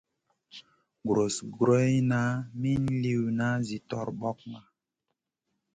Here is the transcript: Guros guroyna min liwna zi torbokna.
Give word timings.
Guros 1.05 1.35
guroyna 1.55 2.21
min 2.61 2.81
liwna 3.03 3.47
zi 3.67 3.77
torbokna. 3.89 4.59